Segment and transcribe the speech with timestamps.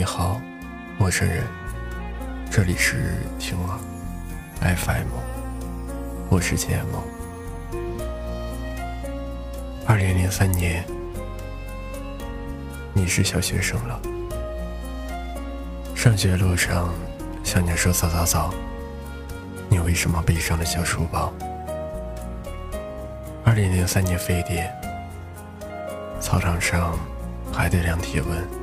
[0.00, 0.40] 你好，
[0.98, 1.44] 陌生人。
[2.50, 5.08] 这里是听耳 FM，
[6.30, 7.02] 我是简梦。
[9.86, 10.82] 二零零三年，
[12.94, 14.00] 你是小学生了。
[15.94, 16.88] 上学路上，
[17.44, 18.54] 向你说早早早。
[19.68, 21.30] 你为什么背上了小书包？
[23.44, 24.74] 二零零三年非典，
[26.22, 26.98] 操场上
[27.52, 28.59] 还得量体温。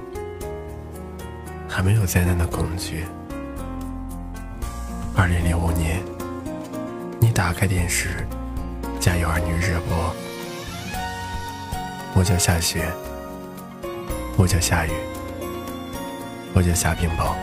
[1.77, 3.05] 还没有灾难的恐惧。
[5.15, 6.01] 二零零五年，
[7.19, 8.25] 你打开电视，
[8.99, 10.11] 《家有儿女》热播。
[12.15, 12.91] 我叫夏雪，
[14.37, 14.91] 我叫夏雨，
[16.55, 17.35] 我叫夏冰雹。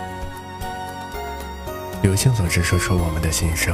[2.02, 3.72] 友情总是说出我们的心声，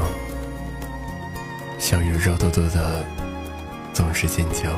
[1.78, 3.02] 小雨肉嘟嘟的，
[3.94, 4.68] 总是尖叫。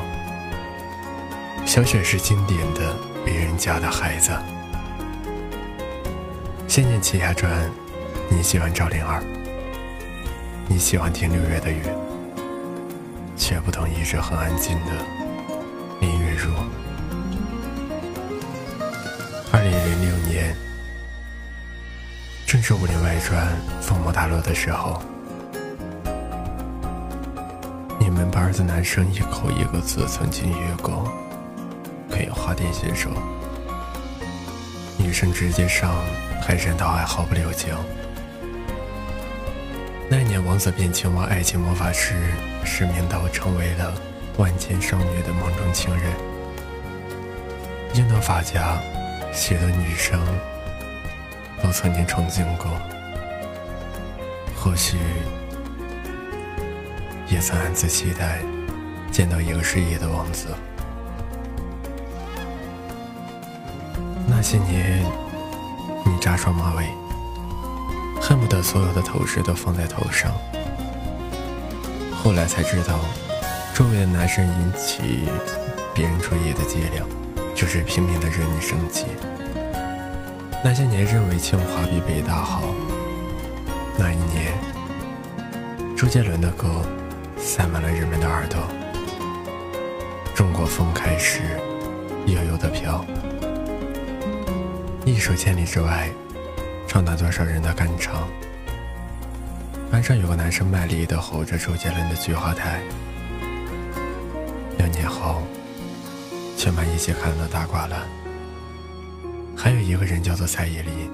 [1.65, 2.95] 小雪是经典的
[3.25, 4.31] 别人家的孩子。
[6.73, 7.69] 《仙剑奇侠传》，
[8.31, 9.21] 你喜欢赵灵儿，
[10.67, 11.83] 你喜欢听六月的雨，
[13.37, 14.91] 却不懂一直很安静的
[16.01, 16.51] 林月如。
[19.51, 20.55] 二零零六年，
[22.47, 24.99] 正是《武林外传》风魔大陆的时候，
[27.99, 31.07] 你们班的男生一口一个字曾经约过，
[32.09, 33.11] 可以花店选手，
[34.97, 35.93] 女生直接上。
[36.45, 37.73] 海山岛还毫不留情。
[40.09, 42.13] 那年，王子变青蛙，爱情魔法师
[42.65, 43.93] 使命岛成为了
[44.37, 46.11] 万千少女的梦中情人。
[47.93, 48.77] 樱桃发夹，
[49.33, 50.19] 许多女生
[51.63, 52.67] 都曾经憧憬过，
[54.53, 54.97] 或许
[57.29, 58.39] 也曾暗自期待
[59.13, 60.47] 见到一个失忆的王子。
[64.27, 65.05] 那些年。
[66.23, 66.87] 扎双马尾，
[68.21, 70.31] 恨不得所有的头饰都放在头上。
[72.15, 72.97] 后来才知道，
[73.75, 75.27] 周围的男生引起
[75.93, 77.03] 别人注意的伎俩，
[77.53, 79.05] 就是拼命的惹你生气。
[80.63, 82.63] 那些年认为清华比北大好，
[83.97, 84.53] 那一年，
[85.93, 86.69] 周杰伦的歌
[87.37, 88.61] 塞满了人们的耳朵。
[90.33, 91.41] 中国风开始
[92.27, 93.03] 悠悠的飘。
[95.05, 96.09] 一首《千里之外》，
[96.93, 98.29] 唱断多少人的肝肠。
[99.89, 102.83] 班上有个男生卖力地吼着周杰伦的《菊花台》。
[104.77, 105.41] 两年后，
[106.55, 108.07] 全班一起看了《大挂了》。
[109.57, 111.09] 还有一个人叫做蔡依林。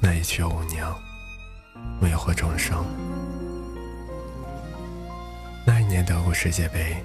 [0.00, 0.90] 那一曲《舞娘》，
[2.00, 2.82] 魅惑众生。
[5.66, 6.96] 那一年德国世界杯，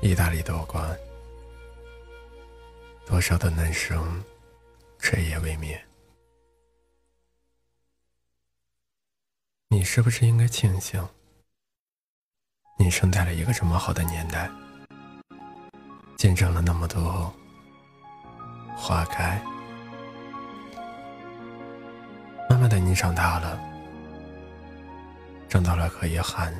[0.00, 0.96] 意大利夺冠，
[3.04, 4.00] 多少的男生。
[5.00, 5.78] 彻夜未眠，
[9.74, 11.04] 你是不是应该庆幸，
[12.78, 14.48] 你生在了一个这么好的年代，
[16.16, 17.34] 见证了那么多
[18.76, 19.42] 花开。
[22.48, 23.60] 慢慢的，你长大了，
[25.48, 26.54] 长到了可以喊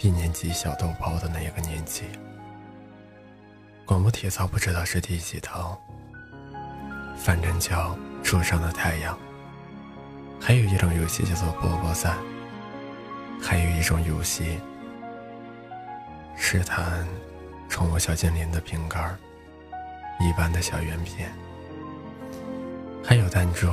[0.00, 2.04] 一年级小豆包的那一个年纪。
[3.86, 5.80] 广播体操不知道是第几套。
[7.16, 9.18] 反正叫树上的太阳。
[10.38, 12.14] 还有一种游戏叫做波波赛。
[13.40, 14.58] 还有一种游戏，
[16.36, 17.06] 是弹
[17.68, 19.16] 宠物小精灵的饼干
[20.20, 21.30] 一般的小圆片。
[23.04, 23.66] 还有弹珠。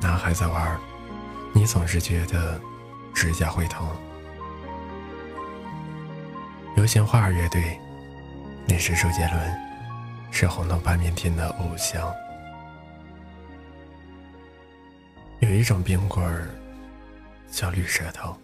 [0.00, 0.78] 男孩子玩，
[1.54, 2.60] 你总是觉得
[3.14, 3.88] 指甲会疼。
[6.76, 7.78] 流行花儿乐队，
[8.66, 9.68] 那是周杰伦。
[10.30, 12.14] 是红豆拌面天的偶像。
[15.40, 16.48] 有一种冰棍儿
[17.50, 18.36] 叫绿舌头。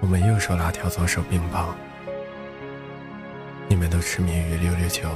[0.00, 1.74] 我们右手拉条，左手冰棒。
[3.68, 5.08] 你们都痴迷于溜溜球，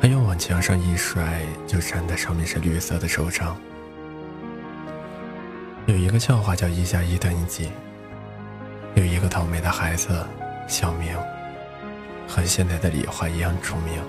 [0.00, 3.56] 还有往墙上一甩就粘在上面是绿色的手掌。
[5.86, 7.70] 有一个笑话叫一加一等于几？
[8.94, 10.26] 有一个倒霉的孩子，
[10.68, 11.16] 小明。
[12.26, 14.02] 和现在的李华一样出名。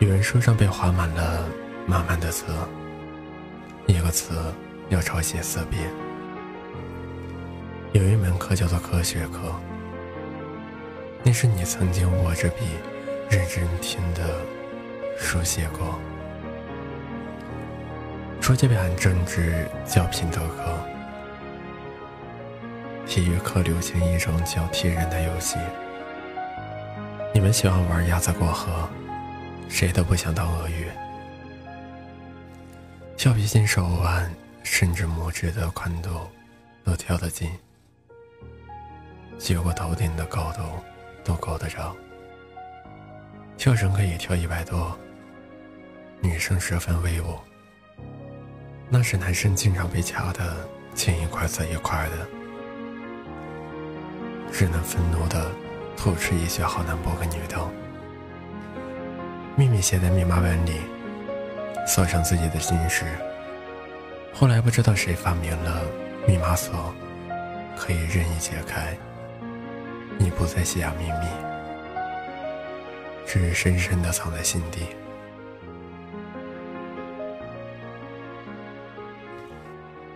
[0.00, 1.48] 有人书上被划满了
[1.86, 2.44] 满满的字，
[3.88, 4.34] 一个词
[4.90, 5.90] 要抄写四遍。
[7.92, 9.54] 有一门课叫做科学课，
[11.24, 12.66] 那是你曾经握着笔
[13.30, 14.22] 认真听的
[15.18, 15.98] 书写过。
[18.42, 20.78] 初级班政治叫品德课。
[23.06, 25.56] 体育课流行一种叫“踢人”的游戏，
[27.32, 28.86] 你们喜欢玩鸭子过河，
[29.66, 30.87] 谁都不想当鳄鱼。
[33.18, 34.32] 橡皮筋手腕
[34.62, 36.08] 甚至拇指的宽度
[36.84, 37.50] 都跳得近，
[39.36, 40.62] 结果头顶的高度
[41.24, 41.96] 都够得着。
[43.56, 44.96] 跳绳可以跳一百多，
[46.20, 47.36] 女生十分威武。
[48.88, 52.28] 那是男生经常被掐的，青一块紫一块的，
[54.52, 55.50] 只能愤怒的
[55.96, 57.58] 吐出一些“好难播个女的”，
[59.58, 60.82] 秘密写在密码本里，
[61.88, 63.06] 锁上自己的心事。
[64.34, 65.82] 后来不知道谁发明了
[66.26, 66.94] 密码锁，
[67.74, 68.94] 可以任意解开。
[70.18, 71.26] 你不再写下秘密。
[73.26, 74.86] 只是深深的藏在心底。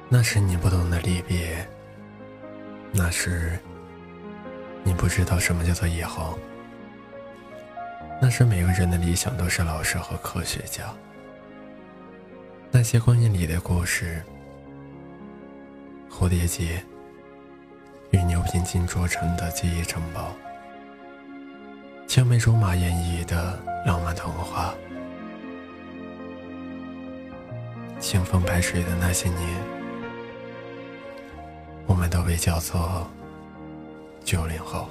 [0.08, 1.66] 那是你不懂的离别，
[2.92, 3.58] 那是
[4.84, 6.38] 你不知道什么叫做以后。
[8.20, 10.84] 那是每个人的理想都是老师和科学家。
[12.74, 14.22] 那些光阴里的故事，
[16.10, 16.82] 蝴蝶结
[18.10, 20.32] 与牛皮筋做成的记忆城堡。
[22.06, 24.74] 青梅竹马演绎的浪漫童话，
[28.00, 29.48] 清风白水的那些年，
[31.86, 33.06] 我们都被叫做
[34.24, 34.88] 九零后。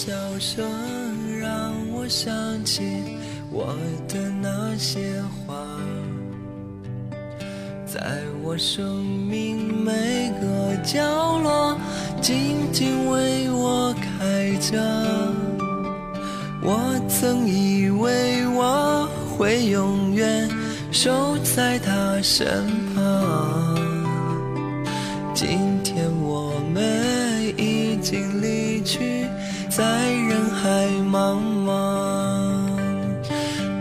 [0.00, 0.64] 笑声
[1.40, 2.32] 让我想
[2.64, 2.84] 起
[3.50, 5.56] 我的那些话，
[7.84, 11.00] 在我生命每个角
[11.40, 11.76] 落，
[12.20, 14.78] 静静为我开着。
[16.62, 16.78] 我
[17.08, 20.48] 曾以为我会永远
[20.92, 22.46] 守在他身
[22.94, 23.74] 旁，
[25.34, 28.37] 今天我们已经。
[29.78, 31.70] 在人海茫茫，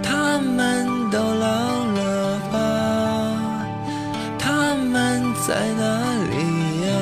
[0.04, 1.48] 他们都老
[1.86, 2.56] 了吧？
[4.38, 5.84] 他们在哪
[6.30, 6.36] 里
[6.86, 6.94] 呀？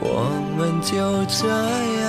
[0.00, 0.08] 我
[0.56, 0.96] 们就
[1.26, 1.46] 这
[2.00, 2.08] 样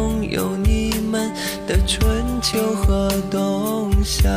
[1.71, 4.29] 的春秋和冬夏，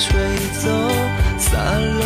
[0.00, 0.18] 吹
[0.62, 0.70] 走，
[1.38, 1.99] 散落。